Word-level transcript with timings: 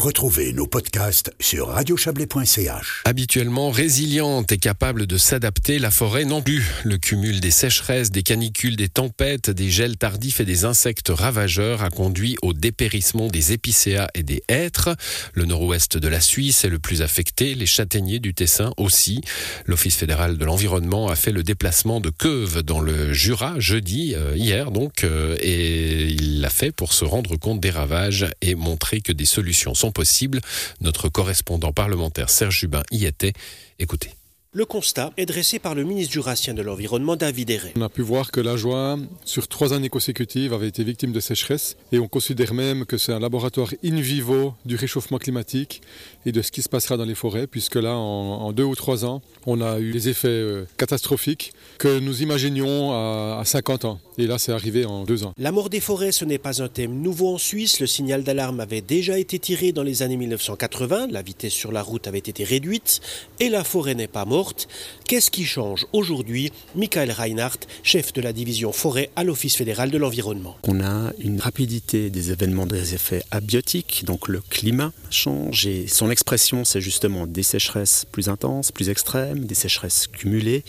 Retrouvez 0.00 0.54
nos 0.54 0.66
podcasts 0.66 1.30
sur 1.40 1.68
radiochablais.ch. 1.68 3.02
Habituellement 3.04 3.68
résiliente 3.68 4.50
et 4.50 4.56
capable 4.56 5.06
de 5.06 5.18
s'adapter, 5.18 5.78
la 5.78 5.90
forêt 5.90 6.24
non 6.24 6.40
plus. 6.40 6.64
Le 6.84 6.96
cumul 6.96 7.38
des 7.40 7.50
sécheresses, 7.50 8.10
des 8.10 8.22
canicules, 8.22 8.76
des 8.76 8.88
tempêtes, 8.88 9.50
des 9.50 9.68
gels 9.68 9.98
tardifs 9.98 10.40
et 10.40 10.46
des 10.46 10.64
insectes 10.64 11.12
ravageurs 11.14 11.82
a 11.82 11.90
conduit 11.90 12.36
au 12.40 12.54
dépérissement 12.54 13.28
des 13.28 13.52
épicéas 13.52 14.08
et 14.14 14.22
des 14.22 14.42
hêtres. 14.48 14.96
Le 15.34 15.44
nord-ouest 15.44 15.98
de 15.98 16.08
la 16.08 16.22
Suisse 16.22 16.64
est 16.64 16.70
le 16.70 16.78
plus 16.78 17.02
affecté, 17.02 17.54
les 17.54 17.66
châtaigniers 17.66 18.20
du 18.20 18.32
Tessin 18.32 18.72
aussi. 18.78 19.20
L'Office 19.66 19.96
fédéral 19.96 20.38
de 20.38 20.44
l'environnement 20.46 21.08
a 21.08 21.14
fait 21.14 21.30
le 21.30 21.42
déplacement 21.42 22.00
de 22.00 22.08
Queuve 22.08 22.62
dans 22.62 22.80
le 22.80 23.12
Jura 23.12 23.60
jeudi, 23.60 24.14
euh, 24.16 24.32
hier 24.34 24.70
donc, 24.70 25.04
euh, 25.04 25.36
et 25.42 26.06
il 26.06 26.40
l'a 26.40 26.48
fait 26.48 26.72
pour 26.72 26.94
se 26.94 27.04
rendre 27.04 27.36
compte 27.36 27.60
des 27.60 27.68
ravages 27.68 28.26
et 28.40 28.54
montrer 28.54 29.02
que 29.02 29.12
des 29.12 29.26
solutions 29.26 29.74
sont 29.74 29.89
possibles. 29.92 30.40
Notre 30.80 31.08
correspondant 31.08 31.72
parlementaire 31.72 32.30
Serge 32.30 32.60
Jubin 32.60 32.82
y 32.90 33.06
était. 33.06 33.32
Écoutez. 33.78 34.10
Le 34.52 34.64
constat 34.64 35.12
est 35.16 35.26
dressé 35.26 35.60
par 35.60 35.76
le 35.76 35.84
ministre 35.84 36.12
jurassien 36.12 36.54
de 36.54 36.62
l'Environnement, 36.62 37.14
David 37.14 37.50
Herré. 37.50 37.72
On 37.76 37.82
a 37.82 37.88
pu 37.88 38.02
voir 38.02 38.32
que 38.32 38.40
la 38.40 38.56
joie, 38.56 38.98
sur 39.24 39.46
trois 39.46 39.72
années 39.72 39.88
consécutives, 39.88 40.52
avait 40.52 40.66
été 40.66 40.82
victime 40.82 41.12
de 41.12 41.20
sécheresse 41.20 41.76
et 41.92 42.00
on 42.00 42.08
considère 42.08 42.52
même 42.52 42.84
que 42.84 42.98
c'est 42.98 43.12
un 43.12 43.20
laboratoire 43.20 43.72
in 43.84 44.00
vivo 44.00 44.54
du 44.64 44.74
réchauffement 44.74 45.18
climatique 45.18 45.82
et 46.26 46.32
de 46.32 46.42
ce 46.42 46.50
qui 46.50 46.62
se 46.62 46.68
passera 46.68 46.96
dans 46.96 47.04
les 47.04 47.14
forêts, 47.14 47.46
puisque 47.46 47.76
là, 47.76 47.94
en, 47.94 48.50
deux 48.50 48.64
ou 48.64 48.74
trois 48.74 49.04
ans, 49.04 49.22
on 49.46 49.60
a 49.60 49.78
eu 49.78 49.92
des 49.92 50.08
effets 50.08 50.26
euh, 50.26 50.64
catastrophiques 50.76 51.52
que 51.78 52.00
nous 52.00 52.20
imaginions 52.20 52.90
à, 52.90 53.38
à 53.38 53.44
50 53.44 53.84
ans. 53.84 54.00
Et 54.20 54.26
là, 54.26 54.36
c'est 54.36 54.52
arrivé 54.52 54.84
en 54.84 55.04
deux 55.04 55.24
ans. 55.24 55.32
La 55.38 55.50
mort 55.50 55.70
des 55.70 55.80
forêts, 55.80 56.12
ce 56.12 56.26
n'est 56.26 56.36
pas 56.36 56.62
un 56.62 56.68
thème 56.68 57.00
nouveau 57.00 57.34
en 57.34 57.38
Suisse. 57.38 57.80
Le 57.80 57.86
signal 57.86 58.22
d'alarme 58.22 58.60
avait 58.60 58.82
déjà 58.82 59.18
été 59.18 59.38
tiré 59.38 59.72
dans 59.72 59.82
les 59.82 60.02
années 60.02 60.18
1980. 60.18 61.06
La 61.10 61.22
vitesse 61.22 61.54
sur 61.54 61.72
la 61.72 61.82
route 61.82 62.06
avait 62.06 62.18
été 62.18 62.44
réduite 62.44 63.00
et 63.38 63.48
la 63.48 63.64
forêt 63.64 63.94
n'est 63.94 64.08
pas 64.08 64.26
morte. 64.26 64.68
Qu'est-ce 65.06 65.30
qui 65.30 65.46
change 65.46 65.86
aujourd'hui? 65.94 66.52
Michael 66.74 67.12
Reinhardt, 67.12 67.60
chef 67.82 68.12
de 68.12 68.20
la 68.20 68.34
division 68.34 68.72
forêt 68.72 69.08
à 69.16 69.24
l'Office 69.24 69.56
fédéral 69.56 69.90
de 69.90 69.96
l'environnement. 69.96 70.58
On 70.68 70.82
a 70.82 71.12
une 71.18 71.40
rapidité 71.40 72.10
des 72.10 72.30
événements 72.30 72.66
des 72.66 72.94
effets 72.94 73.22
abiotiques, 73.30 74.04
donc 74.04 74.28
le 74.28 74.42
climat 74.42 74.92
change 75.08 75.66
et 75.66 75.86
son 75.88 76.10
expression 76.10 76.64
c'est 76.66 76.82
justement 76.82 77.26
des 77.26 77.42
sécheresses 77.42 78.04
plus 78.12 78.28
intenses, 78.28 78.70
plus 78.70 78.90
extrêmes, 78.90 79.46
des 79.46 79.54
sécheresses 79.54 80.08
cumulées 80.08 80.62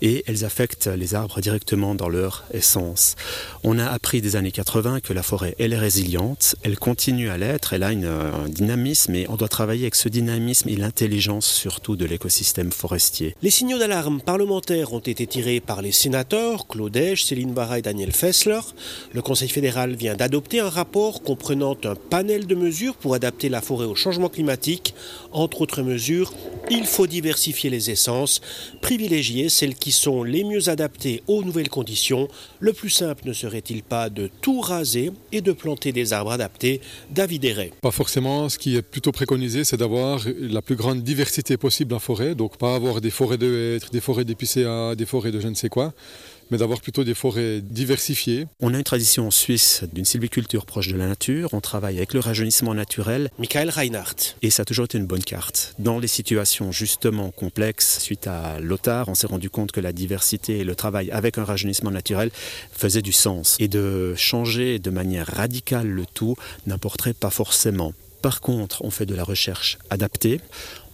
et 0.00 0.24
elles 0.26 0.46
affectent 0.46 0.86
les 0.86 1.14
arbres 1.14 1.40
directement 1.42 1.94
dans 1.94 2.08
leur 2.08 2.44
essence. 2.52 2.93
On 3.62 3.78
a 3.78 3.86
appris 3.86 4.20
des 4.20 4.36
années 4.36 4.52
80 4.52 5.00
que 5.00 5.12
la 5.12 5.22
forêt 5.22 5.54
elle 5.58 5.72
est 5.72 5.78
résiliente, 5.78 6.56
elle 6.62 6.78
continue 6.78 7.30
à 7.30 7.38
l'être, 7.38 7.72
elle 7.72 7.82
a 7.82 7.88
un 7.88 8.48
dynamisme 8.48 9.14
et 9.14 9.26
on 9.28 9.36
doit 9.36 9.48
travailler 9.48 9.82
avec 9.82 9.94
ce 9.94 10.08
dynamisme 10.08 10.68
et 10.68 10.76
l'intelligence 10.76 11.46
surtout 11.46 11.96
de 11.96 12.04
l'écosystème 12.04 12.72
forestier 12.72 13.34
les 13.42 13.50
signaux 13.50 13.78
d'alarme 13.78 14.20
parlementaires 14.20 14.92
ont 14.92 15.00
été 15.00 15.26
tirés 15.26 15.60
par 15.60 15.82
les 15.82 15.92
sénateurs 15.92 16.66
Claude 16.66 17.14
Céline 17.16 17.52
Barra 17.52 17.78
et 17.78 17.82
Daniel 17.82 18.12
Fessler. 18.12 18.60
Le 19.12 19.22
Conseil 19.22 19.48
fédéral 19.48 19.94
vient 19.94 20.14
d'adopter 20.14 20.60
un 20.60 20.68
rapport 20.68 21.22
comprenant 21.22 21.76
un 21.84 21.94
panel 21.94 22.46
de 22.46 22.54
mesures 22.54 22.96
pour 22.96 23.14
adapter 23.14 23.48
la 23.48 23.60
forêt 23.60 23.86
au 23.86 23.94
changement 23.94 24.28
climatique. 24.28 24.94
Entre 25.32 25.60
autres 25.60 25.82
mesures, 25.82 26.32
il 26.70 26.86
faut 26.86 27.06
diversifier 27.06 27.70
les 27.70 27.90
essences, 27.90 28.40
privilégier 28.80 29.48
celles 29.48 29.74
qui 29.74 29.92
sont 29.92 30.22
les 30.22 30.44
mieux 30.44 30.68
adaptées 30.68 31.22
aux 31.26 31.42
nouvelles 31.42 31.68
conditions. 31.68 32.28
Le 32.60 32.72
plus 32.72 32.90
simple 32.90 33.26
ne 33.26 33.32
serait-il 33.32 33.82
pas 33.82 34.10
de 34.10 34.30
tout 34.40 34.60
raser 34.60 35.12
et 35.32 35.40
de 35.40 35.52
planter 35.52 35.92
des 35.92 36.12
arbres 36.12 36.32
adaptés? 36.32 36.80
David 37.10 37.44
Herré. 37.44 37.72
Pas 37.80 37.90
forcément. 37.90 38.48
Ce 38.48 38.58
qui 38.58 38.76
est 38.76 38.82
plutôt 38.82 39.12
préconisé, 39.12 39.64
c'est 39.64 39.76
d'avoir 39.76 40.24
la 40.38 40.62
plus 40.62 40.76
grande 40.76 41.02
diversité 41.02 41.56
possible 41.56 41.94
en 41.94 41.98
forêt. 41.98 42.34
Donc 42.34 42.56
pas 42.56 42.74
avoir 42.74 43.00
des 43.00 43.10
forêts 43.10 43.38
de 43.38 43.76
hêtres, 43.76 43.90
des 43.90 44.00
forêts 44.00 44.24
d'épicéas, 44.24 44.94
des 44.94 45.06
forêts 45.06 45.32
de 45.32 45.40
je 45.40 45.48
ne 45.48 45.54
sais 45.54 45.68
quoi, 45.68 45.92
mais 46.50 46.58
d'avoir 46.58 46.80
plutôt 46.80 47.04
des 47.04 47.14
forêts 47.14 47.60
diversifiées. 47.60 48.46
On 48.60 48.74
a 48.74 48.78
une 48.78 48.84
tradition 48.84 49.26
en 49.26 49.30
Suisse 49.30 49.84
d'une 49.92 50.04
sylviculture 50.04 50.66
proche 50.66 50.88
de 50.88 50.96
la 50.96 51.06
nature. 51.06 51.50
On 51.52 51.60
travaille 51.60 51.96
avec 51.96 52.14
le 52.14 52.20
rajeunissement 52.20 52.74
naturel. 52.74 53.30
Michael 53.38 53.70
Reinhardt. 53.70 54.36
Et 54.42 54.50
ça 54.50 54.62
a 54.62 54.64
toujours 54.64 54.86
été 54.86 54.98
une 54.98 55.06
bonne 55.06 55.24
carte. 55.24 55.74
Dans 55.78 55.98
les 55.98 56.08
situations 56.08 56.72
justement 56.72 57.30
complexes, 57.30 57.98
suite 58.00 58.26
à 58.26 58.58
l'OTAR, 58.60 59.08
on 59.08 59.14
s'est 59.14 59.26
rendu 59.26 59.50
compte 59.50 59.72
que 59.72 59.80
la 59.80 59.92
diversité 59.92 60.58
et 60.58 60.64
le 60.64 60.74
travail 60.74 61.10
avec 61.10 61.38
un 61.38 61.44
rajeunissement 61.44 61.90
naturel 61.90 62.30
faisaient 62.72 63.02
du 63.02 63.12
sens. 63.12 63.56
Et 63.58 63.68
de 63.68 64.14
changer 64.16 64.78
de 64.78 64.90
manière 64.90 65.26
radicale 65.26 65.88
le 65.88 66.06
tout 66.06 66.36
n'importerait 66.66 67.14
pas 67.14 67.30
forcément. 67.30 67.92
Par 68.24 68.40
contre, 68.40 68.82
on 68.82 68.90
fait 68.90 69.04
de 69.04 69.14
la 69.14 69.22
recherche 69.22 69.76
adaptée. 69.90 70.40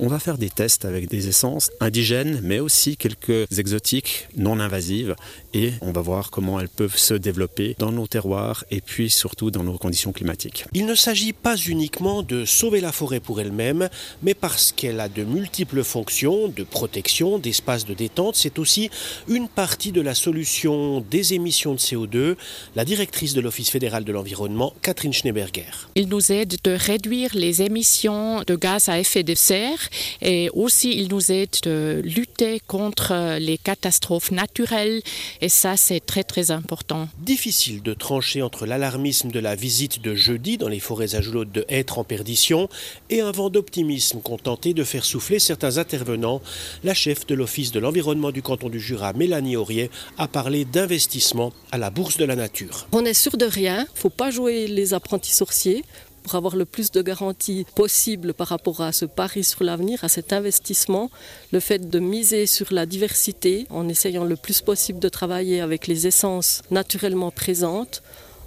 On 0.03 0.07
va 0.07 0.19
faire 0.19 0.39
des 0.39 0.49
tests 0.49 0.87
avec 0.87 1.11
des 1.11 1.29
essences 1.29 1.71
indigènes, 1.79 2.41
mais 2.43 2.59
aussi 2.59 2.97
quelques 2.97 3.47
exotiques 3.59 4.29
non 4.35 4.59
invasives. 4.59 5.15
Et 5.53 5.73
on 5.83 5.93
va 5.93 6.01
voir 6.01 6.31
comment 6.31 6.59
elles 6.59 6.71
peuvent 6.71 6.97
se 6.97 7.13
développer 7.13 7.77
dans 7.79 7.93
nos 7.93 8.07
terroirs 8.07 8.65
et 8.71 8.81
puis 8.81 9.11
surtout 9.11 9.51
dans 9.51 9.63
nos 9.63 9.77
conditions 9.77 10.13
climatiques. 10.13 10.65
Il 10.73 10.87
ne 10.87 10.95
s'agit 10.95 11.35
pas 11.35 11.55
uniquement 11.55 12.23
de 12.23 12.47
sauver 12.47 12.81
la 12.81 12.93
forêt 12.93 13.21
pour 13.21 13.43
elle-même, 13.43 13.91
mais 14.23 14.33
parce 14.33 14.73
qu'elle 14.73 15.01
a 15.01 15.11
de 15.11 15.23
multiples 15.23 15.85
fonctions 15.85 16.49
de 16.49 16.63
protection, 16.63 17.39
d'espace 17.39 17.85
de 17.85 17.93
détente. 17.93 18.37
C'est 18.37 18.59
aussi 18.59 18.89
une 19.29 19.49
partie 19.49 19.93
de 19.93 20.01
la 20.01 20.15
solution 20.15 21.05
des 21.11 21.35
émissions 21.35 21.75
de 21.75 21.79
CO2. 21.79 22.37
La 22.75 22.87
directrice 22.87 23.35
de 23.35 23.43
l'Office 23.43 23.69
fédéral 23.69 24.05
de 24.05 24.13
l'environnement, 24.13 24.73
Catherine 24.81 25.13
Schneeberger. 25.13 25.91
Il 25.95 26.09
nous 26.09 26.33
aide 26.33 26.57
de 26.65 26.71
réduire 26.71 27.33
les 27.35 27.61
émissions 27.61 28.45
de 28.47 28.57
gaz 28.57 28.89
à 28.89 28.99
effet 28.99 29.25
de 29.25 29.35
serre 29.35 29.90
et 30.21 30.51
aussi 30.53 30.93
il 30.93 31.09
nous 31.09 31.33
aide 31.33 31.57
de 31.63 32.03
lutter 32.05 32.61
contre 32.67 33.39
les 33.39 33.57
catastrophes 33.57 34.31
naturelles 34.31 35.03
et 35.41 35.49
ça 35.49 35.77
c'est 35.77 36.01
très 36.01 36.25
très 36.25 36.51
important. 36.51 37.09
Difficile 37.19 37.83
de 37.83 37.95
trancher 37.95 38.43
entre 38.43 38.67
l'alarmisme 38.67 39.31
de 39.31 39.41
la 39.41 39.55
visite 39.55 40.03
de 40.03 40.15
jeudi 40.15 40.59
dans 40.59 40.69
les 40.69 40.81
forêts 40.81 41.15
à 41.15 41.21
de 41.21 41.65
Hêtre 41.69 41.99
en 41.99 42.05
perdition 42.05 42.69
et 43.09 43.21
un 43.21 43.31
vent 43.31 43.51
d'optimisme 43.51 44.21
qu'ont 44.21 44.37
tenté 44.37 44.75
de 44.75 44.85
faire 44.85 45.05
souffler 45.05 45.39
certains 45.39 45.79
intervenants. 45.79 46.43
La 46.83 46.95
chef 46.95 47.27
de 47.27 47.35
l'Office 47.35 47.73
de 47.73 47.79
l'environnement 47.79 48.33
du 48.33 48.43
canton 48.43 48.69
du 48.69 48.81
Jura, 48.81 49.13
Mélanie 49.13 49.57
Aurier, 49.57 49.91
a 50.19 50.29
parlé 50.29 50.65
d'investissement 50.65 51.53
à 51.71 51.79
la 51.79 51.91
bourse 51.91 52.17
de 52.17 52.25
la 52.25 52.37
nature. 52.37 52.89
On 52.93 53.05
est 53.05 53.15
sûr 53.15 53.37
de 53.37 53.47
rien, 53.47 53.87
faut 53.95 54.11
pas 54.11 54.31
jouer 54.31 54.67
les 54.67 54.95
apprentis 54.95 55.33
sorciers 55.33 55.85
pour 56.23 56.35
avoir 56.35 56.57
le 56.57 56.65
plus 56.65 56.91
de 56.91 57.03
garanties 57.03 57.67
possible 57.75 58.35
par 58.35 58.49
rapport 58.49 58.81
à 58.81 58.93
ce 58.93 59.05
pari 59.05 59.45
sur 59.45 59.65
l'avenir, 59.65 60.05
à 60.05 60.09
cet 60.09 60.33
investissement, 60.33 61.11
le 61.53 61.61
fait 61.61 61.91
de 61.91 61.99
miser 61.99 62.47
sur 62.47 62.73
la 62.73 62.87
diversité 62.87 63.67
en 63.71 63.89
essayant 63.89 64.25
le 64.25 64.37
plus 64.37 64.61
possible 64.61 64.99
de 64.99 65.09
travailler 65.09 65.61
avec 65.61 65.87
les 65.87 66.07
essences 66.07 66.63
naturellement 66.71 67.31
présentes, 67.31 68.03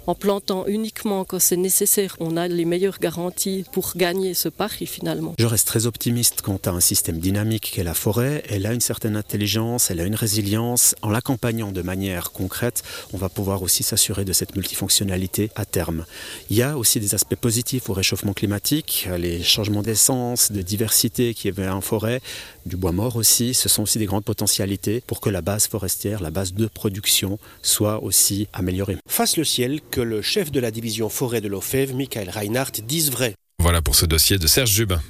en 0.06 0.14
plantant 0.14 0.66
uniquement 0.66 1.24
quand 1.24 1.38
c'est 1.38 1.56
nécessaire, 1.56 2.16
on 2.20 2.36
a 2.36 2.48
les 2.48 2.64
meilleures 2.64 2.98
garanties 2.98 3.64
pour 3.72 3.92
gagner 3.96 4.34
ce 4.34 4.48
pari 4.48 4.86
finalement. 4.86 5.34
Je 5.38 5.46
reste 5.46 5.66
très 5.66 5.86
optimiste 5.86 6.42
quant 6.42 6.60
à 6.64 6.70
un 6.70 6.80
système 6.80 7.18
dynamique 7.18 7.72
qu'est 7.74 7.84
la 7.84 7.94
forêt. 7.94 8.42
Elle 8.48 8.66
a 8.66 8.72
une 8.72 8.80
certaine 8.80 9.16
intelligence, 9.16 9.90
elle 9.90 10.00
a 10.00 10.04
une 10.04 10.14
résilience. 10.14 10.94
En 11.02 11.10
l'accompagnant 11.10 11.72
de 11.72 11.82
manière 11.82 12.32
concrète, 12.32 12.82
on 13.12 13.16
va 13.16 13.28
pouvoir 13.28 13.62
aussi 13.62 13.82
s'assurer 13.82 14.24
de 14.24 14.32
cette 14.32 14.56
multifonctionnalité 14.56 15.50
à 15.54 15.64
terme. 15.64 16.04
Il 16.50 16.56
y 16.56 16.62
a 16.62 16.76
aussi 16.76 17.00
des 17.00 17.14
aspects 17.14 17.36
positifs 17.36 17.88
au 17.88 17.92
réchauffement 17.92 18.32
climatique, 18.32 19.08
les 19.18 19.42
changements 19.42 19.82
d'essence, 19.82 20.52
de 20.52 20.62
diversité 20.62 21.34
qui 21.34 21.48
est 21.48 21.68
en 21.68 21.80
forêt, 21.80 22.20
du 22.66 22.76
bois 22.76 22.92
mort 22.92 23.16
aussi. 23.16 23.54
Ce 23.54 23.68
sont 23.68 23.82
aussi 23.82 23.98
des 23.98 24.06
grandes 24.06 24.24
potentialités 24.24 25.02
pour 25.06 25.20
que 25.20 25.30
la 25.30 25.40
base 25.40 25.66
forestière, 25.66 26.22
la 26.22 26.30
base 26.30 26.52
de 26.52 26.66
production, 26.66 27.38
soit 27.62 28.02
aussi 28.02 28.48
améliorée. 28.52 28.96
Face 29.08 29.36
le 29.36 29.44
ciel, 29.44 29.80
que 29.94 30.00
le 30.00 30.22
chef 30.22 30.50
de 30.50 30.58
la 30.58 30.72
division 30.72 31.08
forêt 31.08 31.40
de 31.40 31.46
l'OFEV, 31.46 31.94
Michael 31.94 32.28
Reinhardt, 32.28 32.82
dise 32.82 33.12
vrai. 33.12 33.36
Voilà 33.60 33.80
pour 33.80 33.94
ce 33.94 34.04
dossier 34.04 34.38
de 34.38 34.48
Serge 34.48 34.72
Jubin. 34.72 35.00